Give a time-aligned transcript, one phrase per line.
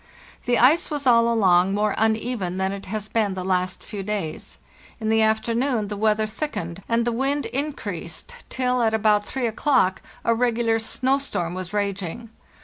[0.45, 4.57] The ice was all along more uneven than it has been the last few days.
[4.99, 8.95] In the afternoon the 202 FARTHEST NORTH weather thickened, and the wind increased till, at
[8.95, 12.29] about 3 o'clock, a regular snow storm was raging.